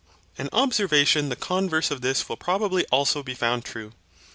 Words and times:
An 0.35 0.49
observation 0.51 1.29
the 1.29 1.35
converse 1.35 1.91
of 1.91 2.01
this 2.01 2.27
will 2.27 2.35
probably 2.35 2.87
also 2.87 3.21
be 3.21 3.35
found 3.35 3.63
true. 3.63 3.91